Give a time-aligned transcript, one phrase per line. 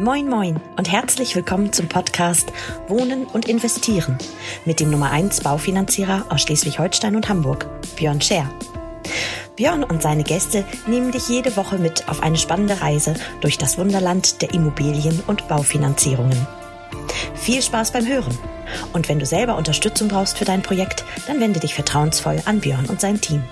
[0.00, 2.52] Moin Moin und herzlich willkommen zum Podcast
[2.86, 4.16] Wohnen und Investieren
[4.64, 8.48] mit dem Nummer 1 Baufinanzierer aus Schleswig-Holstein und Hamburg, Björn Scher.
[9.56, 13.76] Björn und seine Gäste nehmen dich jede Woche mit auf eine spannende Reise durch das
[13.76, 16.46] Wunderland der Immobilien- und Baufinanzierungen.
[17.34, 18.38] Viel Spaß beim Hören.
[18.92, 22.86] Und wenn du selber Unterstützung brauchst für dein Projekt, dann wende dich vertrauensvoll an Björn
[22.86, 23.42] und sein Team.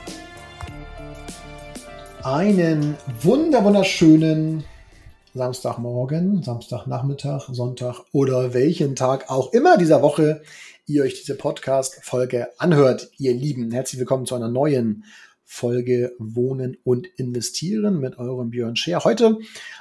[2.23, 4.65] Einen wunder wunderschönen
[5.37, 10.41] Samstagmorgen, Samstagnachmittag, Sonntag oder welchen Tag auch immer dieser Woche
[10.87, 13.71] ihr euch diese Podcast-Folge anhört, ihr Lieben.
[13.71, 15.05] Herzlich willkommen zu einer neuen
[15.49, 19.05] Folge Wohnen und Investieren mit eurem Björn Scher.
[19.05, 19.39] Heute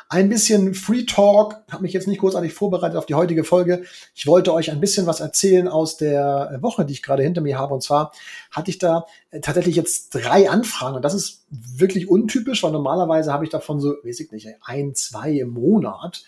[0.09, 1.55] ein bisschen Free Talk.
[1.71, 3.83] Habe mich jetzt nicht großartig vorbereitet auf die heutige Folge.
[4.13, 7.57] Ich wollte euch ein bisschen was erzählen aus der Woche, die ich gerade hinter mir
[7.57, 7.73] habe.
[7.73, 8.11] Und zwar
[8.51, 10.97] hatte ich da äh, tatsächlich jetzt drei Anfragen.
[10.97, 14.93] Und das ist wirklich untypisch, weil normalerweise habe ich davon so, weiß ich nicht, ein,
[14.93, 16.23] zwei im Monat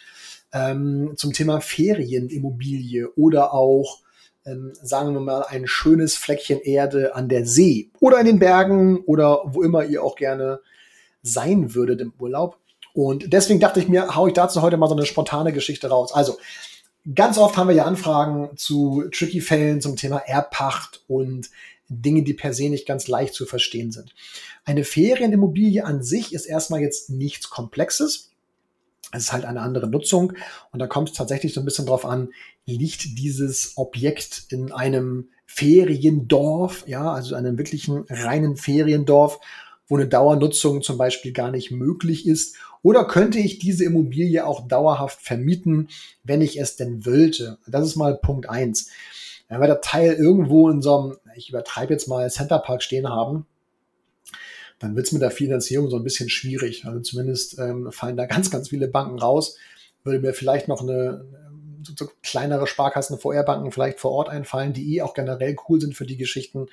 [0.51, 3.99] ähm, zum Thema Ferienimmobilie oder auch
[4.47, 9.01] ähm, sagen wir mal, ein schönes Fleckchen Erde an der See oder in den Bergen
[9.01, 10.61] oder wo immer ihr auch gerne
[11.21, 12.57] sein würdet im Urlaub.
[12.93, 16.13] Und deswegen dachte ich mir, hau ich dazu heute mal so eine spontane Geschichte raus.
[16.13, 16.37] Also,
[17.13, 21.49] ganz oft haben wir ja Anfragen zu tricky Fällen zum Thema Erbpacht und
[21.89, 24.15] Dinge, die per se nicht ganz leicht zu verstehen sind.
[24.65, 28.31] Eine Ferienimmobilie an sich ist erstmal jetzt nichts Komplexes.
[29.11, 30.33] Es ist halt eine andere Nutzung
[30.71, 32.29] und da kommt es tatsächlich so ein bisschen drauf an,
[32.65, 39.39] liegt dieses Objekt in einem Feriendorf, ja, also einem wirklichen reinen Feriendorf,
[39.87, 42.57] wo eine Dauernutzung zum Beispiel gar nicht möglich ist?
[42.83, 45.87] Oder könnte ich diese Immobilie auch dauerhaft vermieten,
[46.23, 47.57] wenn ich es denn wollte?
[47.65, 48.89] Das ist mal Punkt eins.
[49.47, 53.45] Wenn wir das Teil irgendwo in so einem, ich übertreibe jetzt mal, Centerpark stehen haben,
[54.79, 56.85] dann wird es mit der Finanzierung so ein bisschen schwierig.
[56.85, 59.57] Also zumindest ähm, fallen da ganz, ganz viele Banken raus.
[60.03, 61.25] Würde mir vielleicht noch eine
[61.83, 65.95] so, so kleinere Sparkassen, VR-Banken vielleicht vor Ort einfallen, die eh auch generell cool sind
[65.95, 66.67] für die Geschichten.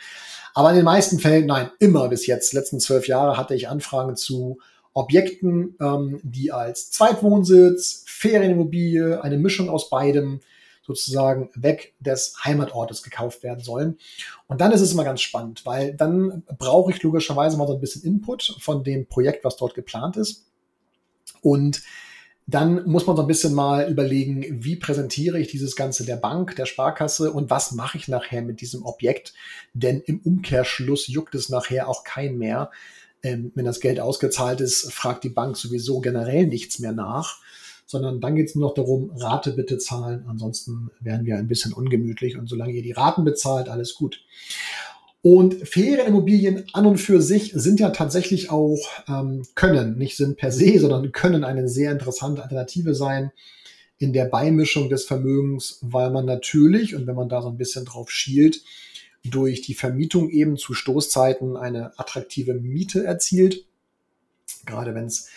[0.55, 4.17] Aber in den meisten Fällen, nein, immer bis jetzt, letzten zwölf Jahre hatte ich Anfragen
[4.17, 4.59] zu
[4.93, 10.41] Objekten, ähm, die als Zweitwohnsitz, Ferienimmobilie, eine Mischung aus beidem
[10.87, 13.99] sozusagen weg des Heimatortes gekauft werden sollen.
[14.47, 17.81] Und dann ist es immer ganz spannend, weil dann brauche ich logischerweise mal so ein
[17.81, 20.47] bisschen Input von dem Projekt, was dort geplant ist.
[21.41, 21.83] Und
[22.47, 26.57] dann muss man so ein bisschen mal überlegen, wie präsentiere ich dieses Ganze der Bank,
[26.57, 29.33] der Sparkasse und was mache ich nachher mit diesem Objekt?
[29.73, 32.71] Denn im Umkehrschluss juckt es nachher auch kein mehr.
[33.23, 37.41] Ähm, wenn das Geld ausgezahlt ist, fragt die Bank sowieso generell nichts mehr nach
[37.87, 40.25] sondern dann geht es nur noch darum, Rate bitte zahlen.
[40.29, 44.21] Ansonsten werden wir ein bisschen ungemütlich und solange ihr die Raten bezahlt, alles gut.
[45.23, 48.79] Und Ferienimmobilien an und für sich sind ja tatsächlich auch,
[49.09, 53.33] ähm, können, nicht sind per se, sondern können eine sehr interessante Alternative sein
[53.99, 57.87] in der Beimischung des Vermögens, weil man natürlich, und wenn man da so ein bisschen
[57.87, 58.61] drauf schielt,
[59.25, 63.65] durch die Vermietung eben zu Stoßzeiten eine attraktive Miete erzielt.
[64.67, 65.29] Gerade wenn es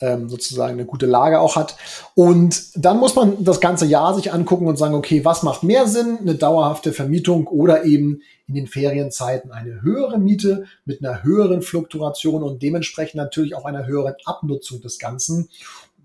[0.00, 1.76] ähm, sozusagen eine gute Lage auch hat.
[2.14, 5.86] Und dann muss man das ganze Jahr sich angucken und sagen, okay, was macht mehr
[5.86, 6.18] Sinn?
[6.20, 12.42] Eine dauerhafte Vermietung oder eben in den Ferienzeiten eine höhere Miete mit einer höheren Fluktuation
[12.42, 15.48] und dementsprechend natürlich auch einer höheren Abnutzung des Ganzen,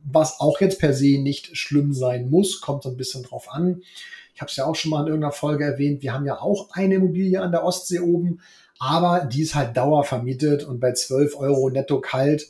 [0.03, 3.81] was auch jetzt per se nicht schlimm sein muss, kommt so ein bisschen drauf an.
[4.33, 6.69] Ich habe es ja auch schon mal in irgendeiner Folge erwähnt, wir haben ja auch
[6.71, 8.39] eine Immobilie an der Ostsee oben,
[8.79, 12.47] aber die ist halt dauervermietet und bei 12 Euro netto kalt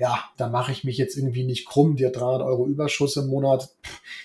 [0.00, 3.68] ja, da mache ich mich jetzt irgendwie nicht krumm, hat 300 Euro Überschuss im Monat,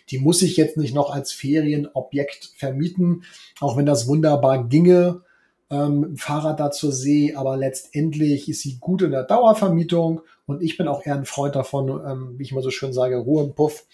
[0.10, 3.26] die muss ich jetzt nicht noch als Ferienobjekt vermieten,
[3.60, 5.22] auch wenn das wunderbar ginge,
[5.70, 10.78] ähm, Fahrrad da zur See, aber letztendlich ist sie gut in der Dauervermietung und ich
[10.78, 13.54] bin auch eher ein Freund davon, ähm, wie ich mal so schön sage, Ruhe im
[13.54, 13.86] Puff,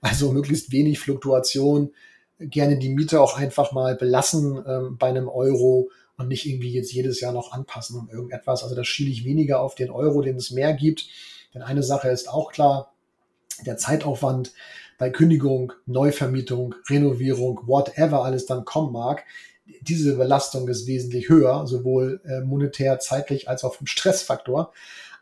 [0.00, 1.92] also möglichst wenig Fluktuation,
[2.40, 6.92] gerne die Miete auch einfach mal belassen ähm, bei einem Euro und nicht irgendwie jetzt
[6.92, 8.62] jedes Jahr noch anpassen um irgendetwas.
[8.62, 11.08] Also da schiele ich weniger auf den Euro, den es mehr gibt.
[11.54, 12.92] Denn eine Sache ist auch klar,
[13.64, 14.52] der Zeitaufwand
[14.98, 19.24] bei Kündigung, Neuvermietung, Renovierung, whatever alles dann kommen mag,
[19.82, 24.72] diese Belastung ist wesentlich höher, sowohl äh, monetär, zeitlich als auch vom Stressfaktor,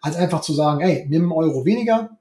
[0.01, 2.17] als einfach zu sagen, ey, nimm einen Euro weniger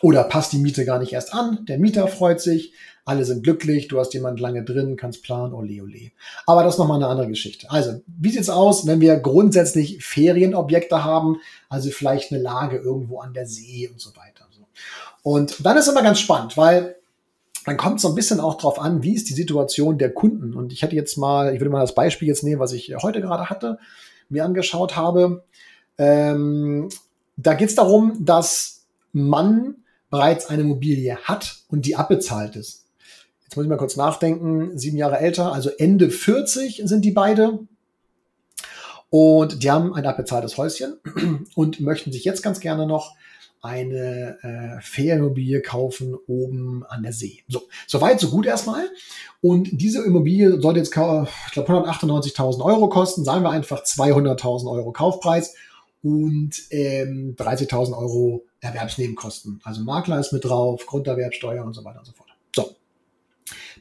[0.00, 2.72] oder passt die Miete gar nicht erst an, der Mieter freut sich,
[3.04, 6.12] alle sind glücklich, du hast jemand lange drin, kannst planen, ole ole.
[6.46, 7.70] Aber das ist nochmal eine andere Geschichte.
[7.70, 11.38] Also, wie sieht's aus, wenn wir grundsätzlich Ferienobjekte haben,
[11.68, 14.40] also vielleicht eine Lage irgendwo an der See und so weiter.
[15.22, 16.96] Und dann ist immer ganz spannend, weil
[17.66, 20.54] dann kommt so ein bisschen auch drauf an, wie ist die Situation der Kunden.
[20.54, 23.20] Und ich hätte jetzt mal, ich würde mal das Beispiel jetzt nehmen, was ich heute
[23.20, 23.78] gerade hatte,
[24.28, 25.44] mir angeschaut habe.
[25.98, 26.88] Ähm,
[27.36, 29.76] da geht es darum, dass man
[30.10, 32.86] bereits eine Immobilie hat und die abbezahlt ist.
[33.44, 37.60] Jetzt muss ich mal kurz nachdenken, sieben Jahre älter, also Ende 40 sind die beide.
[39.08, 40.98] Und die haben ein abbezahltes Häuschen
[41.56, 43.16] und möchten sich jetzt ganz gerne noch
[43.62, 47.42] eine äh, Ferienimmobilie kaufen oben an der See.
[47.48, 48.88] So, soweit, so gut erstmal.
[49.42, 54.92] Und diese Immobilie sollte jetzt, ich glaube, 198.000 Euro kosten, sagen wir einfach 200.000 Euro
[54.92, 55.54] Kaufpreis
[56.02, 59.60] und ähm, 30.000 Euro Erwerbsnebenkosten.
[59.64, 62.28] Also Makler ist mit drauf, Grunderwerbsteuer und so weiter und so fort.
[62.54, 62.76] So,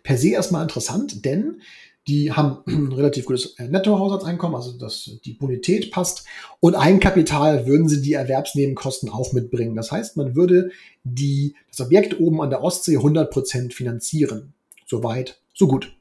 [0.03, 1.61] per se erstmal interessant, denn
[2.07, 6.25] die haben ein relativ gutes äh, Nettohaushaltseinkommen, also dass die Bonität passt.
[6.59, 9.75] Und Eigenkapital würden sie die Erwerbsnebenkosten auch mitbringen.
[9.75, 10.71] Das heißt, man würde
[11.03, 14.53] die, das Objekt oben an der Ostsee 100% finanzieren.
[14.85, 15.95] Soweit, so gut.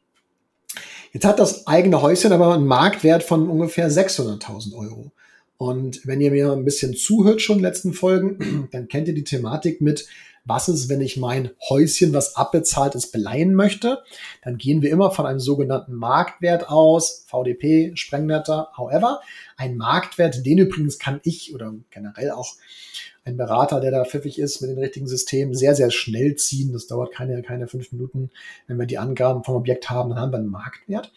[1.12, 5.12] Jetzt hat das eigene Häuschen aber einen Marktwert von ungefähr 600.000 Euro.
[5.58, 9.14] Und wenn ihr mir ein bisschen zuhört schon in den letzten Folgen, dann kennt ihr
[9.14, 10.06] die Thematik mit,
[10.44, 14.02] was ist, wenn ich mein Häuschen, was abbezahlt ist, beleihen möchte,
[14.42, 19.20] dann gehen wir immer von einem sogenannten Marktwert aus, VDP, Sprengnetter, however.
[19.56, 22.54] Ein Marktwert, den übrigens kann ich oder generell auch
[23.24, 26.72] ein Berater, der da pfiffig ist mit den richtigen Systemen, sehr, sehr schnell ziehen.
[26.72, 28.30] Das dauert keine, keine fünf Minuten.
[28.66, 31.12] Wenn wir die Angaben vom Objekt haben, dann haben wir einen Marktwert.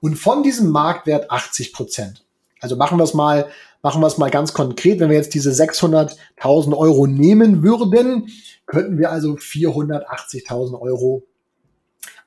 [0.00, 2.24] Und von diesem Marktwert 80 Prozent.
[2.60, 3.48] Also machen wir es mal,
[3.82, 5.00] machen wir es mal ganz konkret.
[5.00, 8.28] Wenn wir jetzt diese 600.000 Euro nehmen würden,
[8.66, 11.24] könnten wir also 480.000 Euro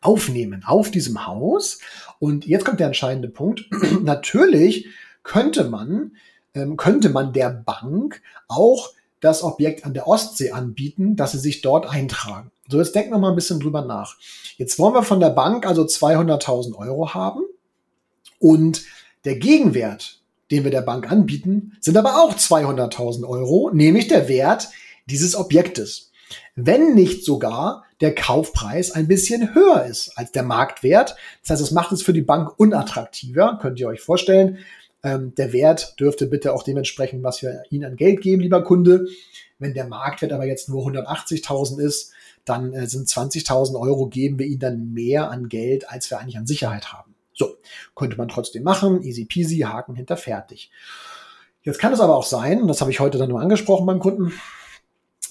[0.02, 1.80] aufnehmen auf diesem Haus.
[2.20, 3.66] Und jetzt kommt der entscheidende Punkt.
[4.02, 4.88] Natürlich
[5.24, 6.14] könnte man,
[6.54, 8.92] ähm, könnte man der Bank auch
[9.22, 12.52] das Objekt an der Ostsee anbieten, dass sie sich dort eintragen.
[12.68, 14.18] So, jetzt denken wir mal ein bisschen drüber nach.
[14.58, 17.42] Jetzt wollen wir von der Bank also 200.000 Euro haben
[18.40, 18.84] und
[19.24, 20.22] der Gegenwert,
[20.54, 24.70] den wir der Bank anbieten, sind aber auch 200.000 Euro, nämlich der Wert
[25.08, 26.12] dieses Objektes
[26.56, 31.16] wenn nicht sogar der Kaufpreis ein bisschen höher ist als der Marktwert.
[31.42, 34.60] Das heißt, es macht es für die Bank unattraktiver, könnt ihr euch vorstellen.
[35.04, 39.08] Ähm, der Wert dürfte bitte auch dementsprechend, was wir Ihnen an Geld geben, lieber Kunde.
[39.60, 42.12] Wenn der Marktwert aber jetzt nur 180.000 ist,
[42.46, 46.38] dann äh, sind 20.000 Euro geben wir Ihnen dann mehr an Geld, als wir eigentlich
[46.38, 47.13] an Sicherheit haben.
[47.34, 47.58] So,
[47.96, 50.72] könnte man trotzdem machen, easy peasy, Haken hinter fertig.
[51.64, 54.00] Jetzt kann es aber auch sein, und das habe ich heute dann nur angesprochen beim
[54.00, 54.34] Kunden,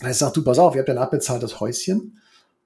[0.01, 2.19] er sagt, du, pass auf, ihr habt ja ein abbezahltes Häuschen.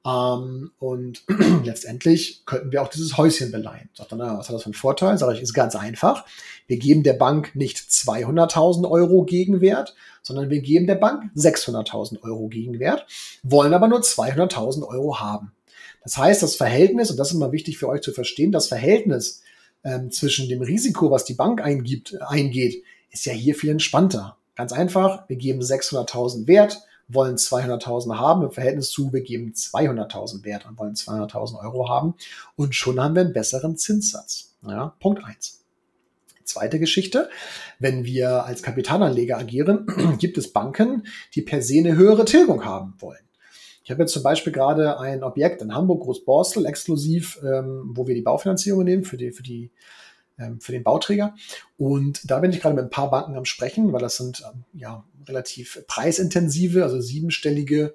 [0.07, 1.25] Ähm, und
[1.65, 3.91] letztendlich könnten wir auch dieses Häuschen beleihen.
[3.93, 5.19] Sagt er, na, was hat das für einen Vorteil?
[5.19, 6.25] Sag ich, ist ganz einfach.
[6.67, 12.49] Wir geben der Bank nicht 200.000 Euro Gegenwert, sondern wir geben der Bank 600.000 Euro
[12.49, 13.07] Gegenwert,
[13.43, 15.53] wollen aber nur 200.000 Euro haben.
[16.07, 19.43] Das heißt, das Verhältnis, und das ist immer wichtig für euch zu verstehen, das Verhältnis
[19.83, 24.37] ähm, zwischen dem Risiko, was die Bank eingibt, eingeht, ist ja hier viel entspannter.
[24.55, 30.45] Ganz einfach, wir geben 600.000 Wert, wollen 200.000 haben im Verhältnis zu, wir geben 200.000
[30.45, 32.15] Wert und wollen 200.000 Euro haben
[32.55, 34.55] und schon haben wir einen besseren Zinssatz.
[34.65, 35.65] Ja, Punkt eins.
[36.45, 37.31] Zweite Geschichte,
[37.81, 42.95] wenn wir als Kapitalanleger agieren, gibt es Banken, die per se eine höhere Tilgung haben
[43.01, 43.26] wollen.
[43.87, 48.17] Ich habe jetzt zum Beispiel gerade ein Objekt in Hamburg, Großborstel, exklusiv, ähm, wo wir
[48.17, 49.71] die Baufinanzierung nehmen für die, für die
[50.41, 51.37] ähm, für den Bauträger.
[51.77, 54.65] Und da bin ich gerade mit ein paar Banken am Sprechen, weil das sind ähm,
[54.73, 57.95] ja relativ preisintensive, also siebenstellige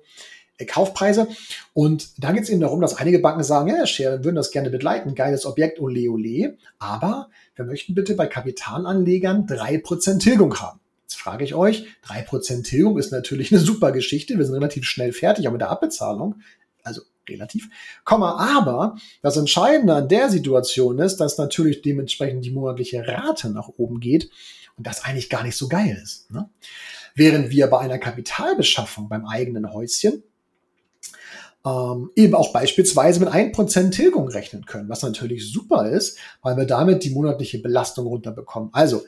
[0.58, 1.28] äh, Kaufpreise.
[1.74, 4.52] Und da geht es eben darum, dass einige Banken sagen, ja, Share, wir würden das
[4.52, 10.58] gerne begleiten, geiles Objekt, ole ole, aber wir möchten bitte bei Kapitalanlegern drei Prozent Tilgung
[10.58, 10.80] haben.
[11.12, 14.86] Jetzt frage ich euch, drei Prozent Tilgung ist natürlich eine super Geschichte, wir sind relativ
[14.86, 16.36] schnell fertig, auch mit der Abbezahlung.
[16.84, 17.68] Also relativ,
[18.06, 23.68] Komma, aber das Entscheidende an der Situation ist, dass natürlich dementsprechend die monatliche Rate nach
[23.76, 24.30] oben geht
[24.78, 26.32] und das eigentlich gar nicht so geil ist.
[26.32, 26.50] Ne?
[27.14, 30.24] Während wir bei einer Kapitalbeschaffung beim eigenen Häuschen
[31.66, 36.66] ähm, eben auch beispielsweise mit 1% Tilgung rechnen können, was natürlich super ist, weil wir
[36.66, 38.70] damit die monatliche Belastung runterbekommen.
[38.72, 39.04] Also,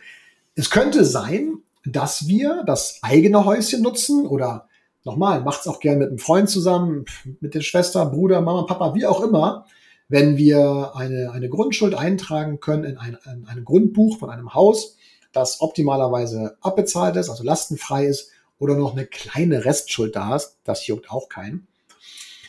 [0.55, 4.68] es könnte sein, dass wir das eigene Häuschen nutzen oder
[5.04, 7.06] nochmal, macht's auch gern mit einem Freund zusammen,
[7.42, 9.66] mit der Schwester, Bruder, Mama, Papa, wie auch immer,
[10.08, 14.98] wenn wir eine, eine Grundschuld eintragen können in ein, in ein Grundbuch von einem Haus,
[15.32, 20.88] das optimalerweise abbezahlt ist, also lastenfrei ist oder noch eine kleine Restschuld da ist, das
[20.88, 21.68] juckt auch keinen,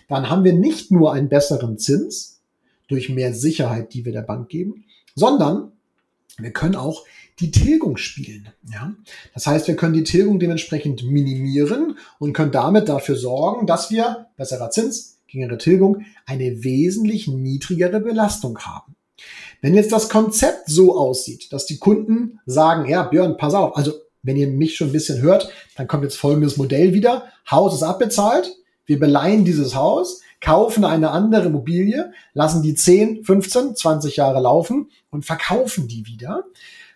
[0.08, 2.42] dann haben wir nicht nur einen besseren Zins
[2.88, 5.72] durch mehr Sicherheit, die wir der Bank geben, sondern
[6.36, 7.04] wir können auch
[7.40, 8.48] die Tilgung spielen.
[8.72, 8.94] Ja?
[9.32, 14.28] Das heißt, wir können die Tilgung dementsprechend minimieren und können damit dafür sorgen, dass wir,
[14.36, 18.94] besserer Zins, geringere Tilgung, eine wesentlich niedrigere Belastung haben.
[19.60, 23.92] Wenn jetzt das Konzept so aussieht, dass die Kunden sagen, ja, Björn, pass auf, also
[24.22, 27.24] wenn ihr mich schon ein bisschen hört, dann kommt jetzt folgendes Modell wieder.
[27.50, 33.76] Haus ist abbezahlt, Wir beleihen dieses Haus, kaufen eine andere Immobilie, lassen die 10, 15,
[33.76, 36.44] 20 Jahre laufen und verkaufen die wieder.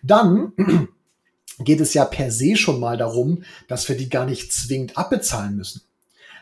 [0.02, 0.52] Dann
[1.58, 5.56] geht es ja per se schon mal darum, dass wir die gar nicht zwingend abbezahlen
[5.56, 5.82] müssen.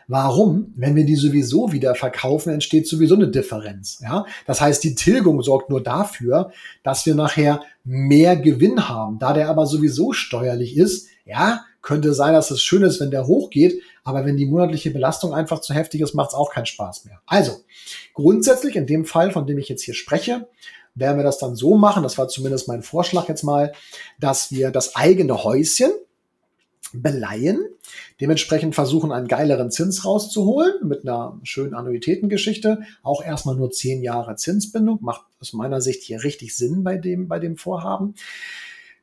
[0.09, 0.73] Warum?
[0.77, 3.99] Wenn wir die sowieso wieder verkaufen, entsteht sowieso eine Differenz.
[4.01, 4.25] Ja?
[4.45, 9.19] Das heißt, die Tilgung sorgt nur dafür, dass wir nachher mehr Gewinn haben.
[9.19, 13.27] Da der aber sowieso steuerlich ist, ja, könnte sein, dass es schön ist, wenn der
[13.27, 17.05] hochgeht, aber wenn die monatliche Belastung einfach zu heftig ist, macht es auch keinen Spaß
[17.05, 17.21] mehr.
[17.25, 17.61] Also,
[18.13, 20.47] grundsätzlich in dem Fall, von dem ich jetzt hier spreche,
[20.97, 23.73] werden wir das dann so machen, das war zumindest mein Vorschlag jetzt mal,
[24.19, 25.91] dass wir das eigene Häuschen,
[26.93, 27.59] beleihen,
[28.21, 32.81] dementsprechend versuchen, einen geileren Zins rauszuholen mit einer schönen Annuitätengeschichte.
[33.03, 37.27] Auch erstmal nur zehn Jahre Zinsbindung, macht aus meiner Sicht hier richtig Sinn bei dem,
[37.27, 38.15] bei dem Vorhaben.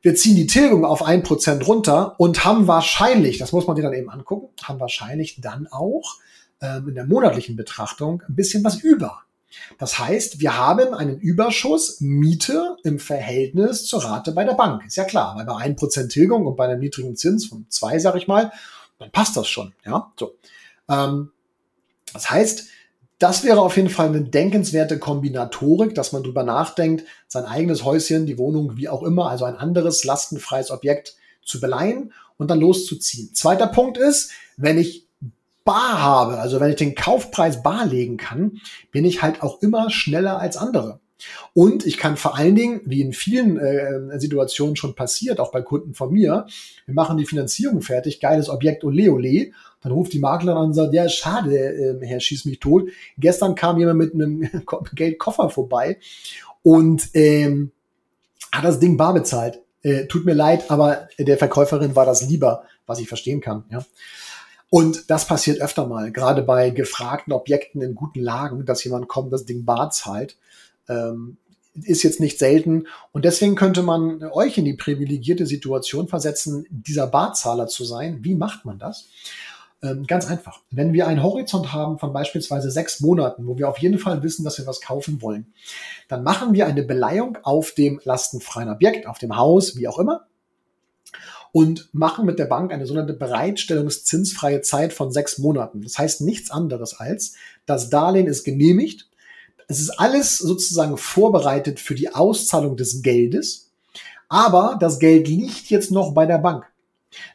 [0.01, 3.83] Wir ziehen die Tilgung auf ein Prozent runter und haben wahrscheinlich, das muss man sich
[3.83, 6.17] dann eben angucken, haben wahrscheinlich dann auch
[6.61, 9.23] ähm, in der monatlichen Betrachtung ein bisschen was über.
[9.77, 14.85] Das heißt, wir haben einen Überschuss Miete im Verhältnis zur Rate bei der Bank.
[14.85, 18.15] Ist ja klar, weil bei 1% Tilgung und bei einem niedrigen Zins von 2, sag
[18.15, 18.51] ich mal,
[18.99, 19.73] dann passt das schon.
[19.85, 20.35] Ja, so.
[20.89, 21.31] Ähm,
[22.13, 22.67] das heißt,
[23.19, 28.25] das wäre auf jeden Fall eine denkenswerte Kombinatorik, dass man drüber nachdenkt, sein eigenes Häuschen,
[28.25, 33.33] die Wohnung, wie auch immer, also ein anderes lastenfreies Objekt zu beleihen und dann loszuziehen.
[33.33, 35.04] Zweiter Punkt ist, wenn ich
[35.65, 39.89] bar habe, also wenn ich den Kaufpreis bar legen kann, bin ich halt auch immer
[39.89, 41.01] schneller als andere.
[41.53, 45.61] Und ich kann vor allen Dingen, wie in vielen äh, Situationen schon passiert, auch bei
[45.61, 46.45] Kunden von mir,
[46.85, 50.73] wir machen die Finanzierung fertig, geiles Objekt ole ole, dann ruft die Maklerin an und
[50.73, 52.89] sagt, ja, schade, äh, Herr, schieß mich tot.
[53.17, 54.49] Gestern kam jemand mit einem
[54.95, 55.97] Geldkoffer vorbei
[56.63, 57.71] und ähm,
[58.51, 59.61] hat das Ding bar bezahlt.
[59.83, 63.65] Äh, tut mir leid, aber der Verkäuferin war das lieber, was ich verstehen kann.
[63.71, 63.85] Ja.
[64.75, 69.31] Und das passiert öfter mal, gerade bei gefragten Objekten in guten Lagen, dass jemand kommt,
[69.31, 70.35] das Ding bar zahlt.
[70.89, 71.37] Ähm,
[71.83, 72.87] ist jetzt nicht selten.
[73.13, 78.19] Und deswegen könnte man euch in die privilegierte Situation versetzen, dieser Barzahler zu sein.
[78.25, 79.07] Wie macht man das?
[79.81, 80.59] Ähm, ganz einfach.
[80.71, 84.43] Wenn wir einen Horizont haben von beispielsweise sechs Monaten, wo wir auf jeden Fall wissen,
[84.43, 85.53] dass wir was kaufen wollen,
[86.09, 90.25] dann machen wir eine Beleihung auf dem lastenfreien Objekt, auf dem Haus, wie auch immer,
[91.55, 95.81] und machen mit der Bank eine sogenannte Bereitstellungszinsfreie Zeit von sechs Monaten.
[95.83, 97.35] Das heißt nichts anderes als,
[97.65, 99.07] das Darlehen ist genehmigt.
[99.69, 103.69] Es ist alles sozusagen vorbereitet für die Auszahlung des Geldes.
[104.27, 106.65] Aber das Geld liegt jetzt noch bei der Bank.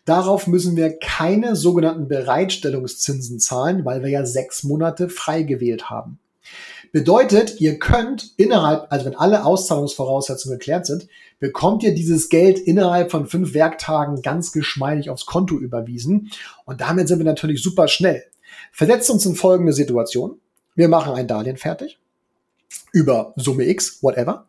[0.04, 6.18] Darauf müssen wir keine sogenannten Bereitstellungszinsen zahlen, weil wir ja sechs Monate frei gewählt haben.
[6.92, 11.06] Bedeutet, ihr könnt innerhalb, also wenn alle Auszahlungsvoraussetzungen geklärt sind,
[11.38, 16.30] bekommt ihr dieses Geld innerhalb von fünf Werktagen ganz geschmeidig aufs Konto überwiesen.
[16.64, 18.25] Und damit sind wir natürlich super schnell.
[18.73, 20.40] Versetzt uns in folgende Situation.
[20.75, 21.99] Wir machen ein Darlehen fertig
[22.92, 24.47] über Summe X, whatever,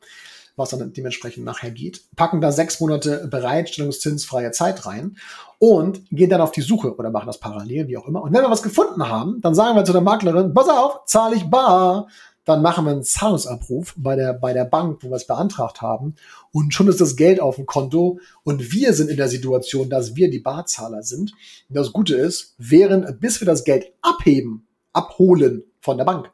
[0.56, 5.18] was dann dementsprechend nachher geht, packen da sechs Monate Bereitstellungszinsfreie Zeit rein
[5.60, 8.22] und gehen dann auf die Suche oder machen das parallel, wie auch immer.
[8.22, 11.36] Und wenn wir was gefunden haben, dann sagen wir zu der Maklerin, pass auf, zahle
[11.36, 12.08] ich bar
[12.46, 16.16] dann machen wir einen Zahlungsabruf bei der, bei der Bank, wo wir es beantragt haben.
[16.52, 18.20] Und schon ist das Geld auf dem Konto.
[18.44, 21.34] Und wir sind in der Situation, dass wir die Barzahler sind.
[21.70, 26.32] Und das Gute ist, während, bis wir das Geld abheben, abholen von der Bank,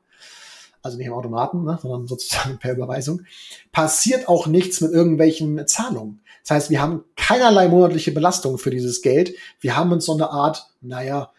[0.82, 3.22] also nicht im Automaten, ne, sondern sozusagen per Überweisung,
[3.72, 6.22] passiert auch nichts mit irgendwelchen Zahlungen.
[6.44, 9.36] Das heißt, wir haben keinerlei monatliche Belastung für dieses Geld.
[9.60, 11.32] Wir haben uns so eine Art, naja,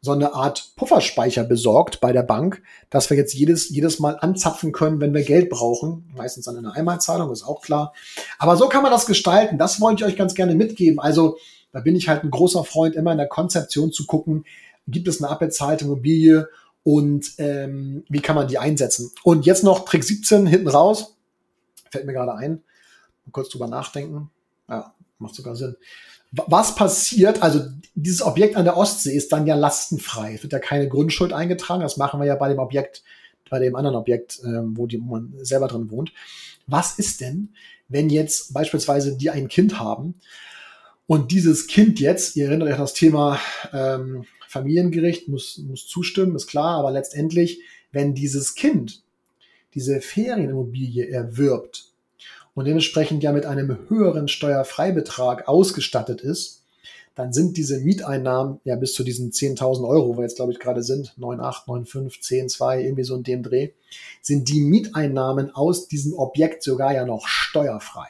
[0.00, 4.72] so eine Art Pufferspeicher besorgt bei der Bank, dass wir jetzt jedes, jedes Mal anzapfen
[4.72, 6.10] können, wenn wir Geld brauchen.
[6.14, 7.94] Meistens dann eine Einmalzahlung, ist auch klar.
[8.38, 9.58] Aber so kann man das gestalten.
[9.58, 11.00] Das wollte ich euch ganz gerne mitgeben.
[11.00, 11.38] Also
[11.72, 14.44] da bin ich halt ein großer Freund, immer in der Konzeption zu gucken,
[14.86, 16.48] gibt es eine abbezahlte Immobilie
[16.82, 19.10] und ähm, wie kann man die einsetzen.
[19.22, 21.16] Und jetzt noch Trick 17 hinten raus.
[21.90, 22.62] Fällt mir gerade ein.
[23.24, 24.30] Mal kurz drüber nachdenken.
[24.68, 25.76] Ja, macht sogar Sinn
[26.30, 27.42] was passiert?
[27.42, 27.60] Also
[27.94, 30.34] dieses Objekt an der Ostsee ist dann ja lastenfrei.
[30.34, 31.82] Es wird ja keine Grundschuld eingetragen.
[31.82, 33.02] Das machen wir ja bei dem Objekt,
[33.48, 36.12] bei dem anderen Objekt, ähm, wo, die, wo man selber drin wohnt.
[36.66, 37.50] Was ist denn,
[37.88, 40.14] wenn jetzt beispielsweise die ein Kind haben
[41.06, 43.40] und dieses Kind jetzt, ihr erinnert euch an das Thema
[43.72, 49.02] ähm, Familiengericht, muss, muss zustimmen, ist klar, aber letztendlich, wenn dieses Kind
[49.74, 51.87] diese Ferienimmobilie erwirbt
[52.58, 56.64] und dementsprechend ja mit einem höheren Steuerfreibetrag ausgestattet ist,
[57.14, 60.58] dann sind diese Mieteinnahmen ja bis zu diesen 10.000 Euro, wo wir jetzt glaube ich
[60.58, 63.70] gerade sind, 9,8, 9,5, 10,2, irgendwie so in dem Dreh,
[64.22, 68.08] sind die Mieteinnahmen aus diesem Objekt sogar ja noch steuerfrei.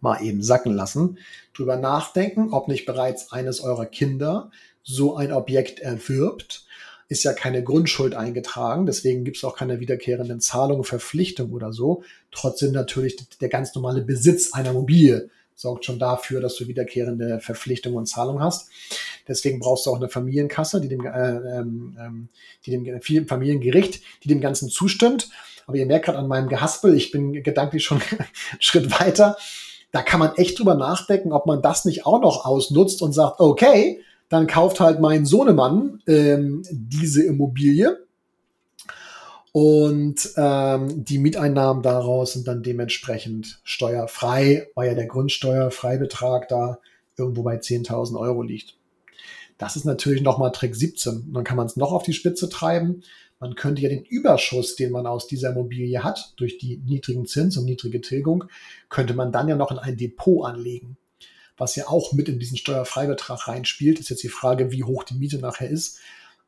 [0.00, 1.18] Mal eben sacken lassen,
[1.54, 4.50] drüber nachdenken, ob nicht bereits eines eurer Kinder
[4.82, 6.66] so ein Objekt erwirbt,
[7.08, 12.02] ist ja keine Grundschuld eingetragen, deswegen gibt es auch keine wiederkehrenden Zahlungen, Verpflichtungen oder so.
[12.30, 17.98] Trotzdem natürlich der ganz normale Besitz einer Immobilie sorgt schon dafür, dass du wiederkehrende Verpflichtungen
[17.98, 18.68] und Zahlungen hast.
[19.28, 22.28] Deswegen brauchst du auch eine Familienkasse, die dem, äh, ähm, ähm
[22.66, 25.30] die dem Familiengericht, die dem Ganzen zustimmt.
[25.66, 28.26] Aber ihr merkt gerade an meinem Gehaspel, ich bin gedanklich schon einen
[28.58, 29.36] Schritt weiter.
[29.92, 33.38] Da kann man echt drüber nachdenken, ob man das nicht auch noch ausnutzt und sagt,
[33.38, 38.04] okay, dann kauft halt mein Sohnemann ähm, diese Immobilie
[39.56, 46.80] und ähm, die Mieteinnahmen daraus sind dann dementsprechend steuerfrei, weil ja der Grundsteuerfreibetrag da
[47.16, 48.76] irgendwo bei 10.000 Euro liegt.
[49.56, 51.30] Das ist natürlich nochmal Trick 17.
[51.32, 53.04] dann kann man es noch auf die Spitze treiben.
[53.38, 57.56] Man könnte ja den Überschuss, den man aus dieser Immobilie hat, durch die niedrigen Zins
[57.56, 58.44] und niedrige Tilgung,
[58.88, 60.96] könnte man dann ja noch in ein Depot anlegen.
[61.56, 64.00] Was ja auch mit in diesen Steuerfreibetrag reinspielt.
[64.00, 65.98] Ist jetzt die Frage, wie hoch die Miete nachher ist.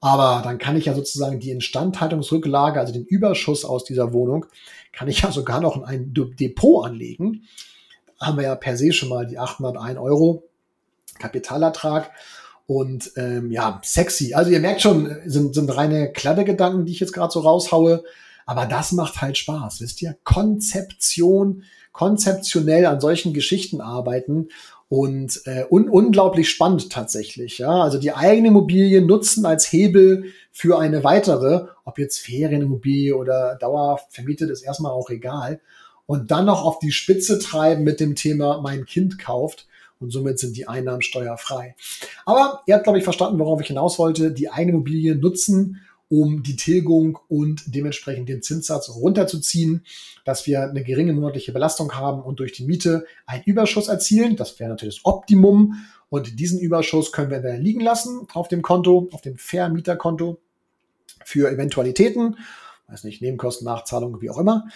[0.00, 4.46] Aber dann kann ich ja sozusagen die Instandhaltungsrücklage, also den Überschuss aus dieser Wohnung,
[4.92, 7.44] kann ich ja sogar noch in ein Depot anlegen.
[8.18, 10.44] Da haben wir ja per se schon mal die 801 Euro
[11.18, 12.10] Kapitalertrag.
[12.66, 14.34] Und ähm, ja, sexy.
[14.34, 18.02] Also ihr merkt schon, sind, sind reine Kladdegedanken, die ich jetzt gerade so raushaue.
[18.44, 20.16] Aber das macht halt Spaß, wisst ihr?
[20.24, 24.48] Konzeption, konzeptionell an solchen Geschichten arbeiten
[24.88, 27.58] und äh, un unglaublich spannend tatsächlich.
[27.58, 33.56] Ja, also die eigene Immobilie nutzen als Hebel für eine weitere, ob jetzt Ferienimmobilie oder
[33.56, 35.60] dauerhaft vermietet, ist erstmal auch egal.
[36.06, 39.66] Und dann noch auf die Spitze treiben mit dem Thema mein Kind kauft
[39.98, 41.74] und somit sind die Einnahmen steuerfrei.
[42.24, 44.30] Aber ihr habt, glaube ich, verstanden, worauf ich hinaus wollte.
[44.30, 49.84] Die eigene Immobilie nutzen, um die Tilgung und dementsprechend den Zinssatz runterzuziehen,
[50.24, 54.36] dass wir eine geringe monatliche Belastung haben und durch die Miete einen Überschuss erzielen.
[54.36, 55.74] Das wäre natürlich das Optimum.
[56.08, 60.38] Und diesen Überschuss können wir dann liegen lassen auf dem Konto, auf dem Vermieterkonto
[61.24, 62.36] für Eventualitäten,
[62.86, 64.68] weiß nicht, Nebenkosten, Nachzahlungen, wie auch immer.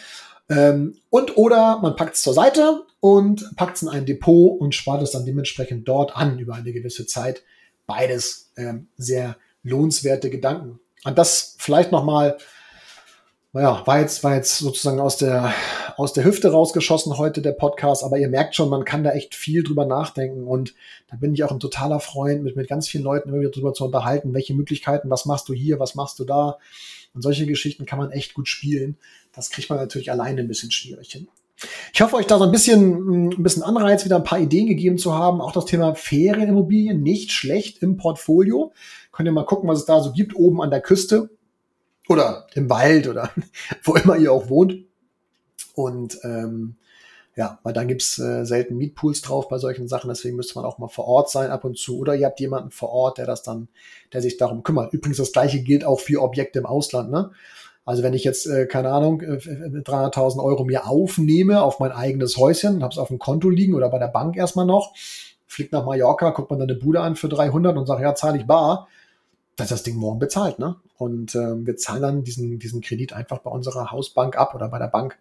[0.48, 4.74] Ähm, und oder man packt es zur Seite und packt es in ein Depot und
[4.74, 7.44] spart es dann dementsprechend dort an über eine gewisse Zeit.
[7.86, 10.80] Beides ähm, sehr lohnenswerte Gedanken.
[11.04, 12.36] Und das vielleicht nochmal,
[13.52, 15.52] naja, war jetzt, war jetzt sozusagen aus der,
[15.96, 19.34] aus der Hüfte rausgeschossen heute der Podcast, aber ihr merkt schon, man kann da echt
[19.34, 20.74] viel drüber nachdenken und
[21.08, 23.72] da bin ich auch ein totaler Freund, mit, mit ganz vielen Leuten immer wieder drüber
[23.72, 26.58] zu unterhalten, welche Möglichkeiten, was machst du hier, was machst du da
[27.14, 28.96] und solche Geschichten kann man echt gut spielen.
[29.32, 31.28] Das kriegt man natürlich alleine ein bisschen schwierig hin.
[31.92, 34.96] Ich hoffe, euch da so ein bisschen, ein bisschen Anreiz, wieder ein paar Ideen gegeben
[34.96, 35.40] zu haben.
[35.40, 38.72] Auch das Thema Ferienimmobilien nicht schlecht im Portfolio.
[39.20, 41.28] Könnt ihr mal gucken, was es da so gibt, oben an der Küste
[42.08, 43.30] oder im Wald oder
[43.84, 44.76] wo immer ihr auch wohnt.
[45.74, 46.76] Und ähm,
[47.36, 50.78] ja, weil dann gibt's äh, selten Mietpools drauf bei solchen Sachen, deswegen müsste man auch
[50.78, 51.98] mal vor Ort sein ab und zu.
[51.98, 53.68] Oder ihr habt jemanden vor Ort, der das dann,
[54.14, 54.94] der sich darum kümmert.
[54.94, 57.30] Übrigens, das gleiche gilt auch für Objekte im Ausland, ne?
[57.84, 62.38] Also wenn ich jetzt, äh, keine Ahnung, äh, 300.000 Euro mir aufnehme auf mein eigenes
[62.38, 64.94] Häuschen, habe es auf dem Konto liegen oder bei der Bank erstmal noch,
[65.46, 68.38] fliegt nach Mallorca, guckt man dann eine Bude an für 300 und sagt, ja, zahle
[68.38, 68.88] ich bar,
[69.60, 70.58] dass das Ding morgen bezahlt.
[70.58, 70.76] Ne?
[70.96, 74.78] Und ähm, wir zahlen dann diesen, diesen Kredit einfach bei unserer Hausbank ab oder bei
[74.78, 75.18] der Bank,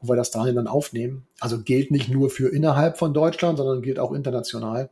[0.00, 1.26] wo wir das Darlehen dann aufnehmen.
[1.40, 4.90] Also gilt nicht nur für innerhalb von Deutschland, sondern gilt auch international.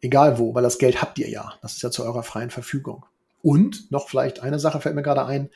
[0.00, 1.54] Egal wo, weil das Geld habt ihr ja.
[1.62, 3.06] Das ist ja zu eurer freien Verfügung.
[3.42, 5.50] Und noch vielleicht eine Sache fällt mir gerade ein.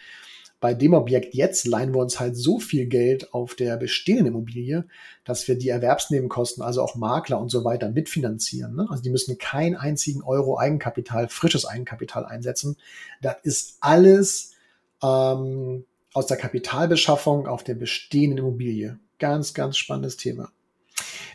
[0.60, 4.86] Bei dem Objekt jetzt leihen wir uns halt so viel Geld auf der bestehenden Immobilie,
[5.24, 8.74] dass wir die Erwerbsnebenkosten, also auch Makler und so weiter mitfinanzieren.
[8.74, 8.86] Ne?
[8.90, 12.76] Also die müssen keinen einzigen Euro Eigenkapital, frisches Eigenkapital einsetzen.
[13.22, 14.54] Das ist alles
[15.00, 18.98] ähm, aus der Kapitalbeschaffung auf der bestehenden Immobilie.
[19.20, 20.50] Ganz, ganz spannendes Thema.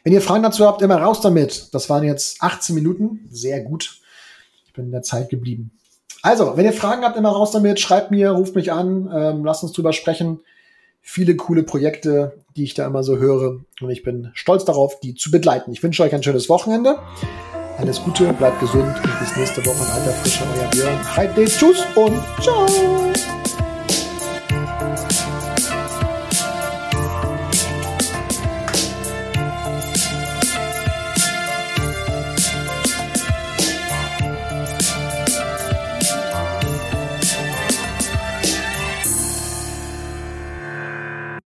[0.03, 1.73] Wenn ihr Fragen dazu habt, immer raus damit.
[1.73, 3.27] Das waren jetzt 18 Minuten.
[3.29, 4.01] Sehr gut.
[4.65, 5.71] Ich bin in der Zeit geblieben.
[6.23, 9.61] Also, wenn ihr Fragen habt, immer raus damit, schreibt mir, ruft mich an, ähm, lasst
[9.61, 10.39] uns drüber sprechen.
[11.01, 13.59] Viele coole Projekte, die ich da immer so höre.
[13.81, 15.73] Und ich bin stolz darauf, die zu begleiten.
[15.73, 16.97] Ich wünsche euch ein schönes Wochenende.
[17.77, 20.43] Alles Gute, bleibt gesund und bis nächste Woche in alter Frische.
[20.57, 21.15] Euer Björn.
[21.17, 23.12] Halt tschüss und ciao.